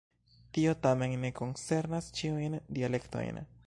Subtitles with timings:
[0.57, 3.45] Tio tamen ne koncernas ĉiujn dialektojn.